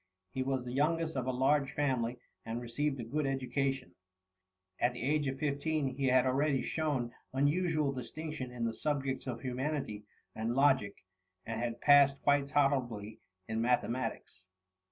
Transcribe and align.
He 0.31 0.41
was 0.41 0.65
the 0.65 0.73
youngest 0.73 1.15
of 1.15 1.27
a 1.27 1.31
large 1.31 1.73
family, 1.73 2.17
and 2.43 2.59
received 2.59 2.99
a 2.99 3.03
good 3.03 3.27
education. 3.27 3.93
At 4.79 4.93
the 4.93 5.03
age 5.03 5.27
of 5.27 5.37
15 5.37 5.95
he 5.95 6.07
had 6.07 6.25
already 6.25 6.63
shown 6.63 7.13
unusual 7.33 7.91
distinction 7.91 8.49
in 8.49 8.65
the 8.65 8.73
subjects 8.73 9.27
of 9.27 9.41
humanity 9.41 10.01
and 10.33 10.55
logic, 10.55 11.05
and 11.45 11.61
had 11.61 11.81
passed 11.81 12.19
quite 12.23 12.47
tolerably 12.47 13.19
in 13.47 13.61
mathematics. 13.61 14.41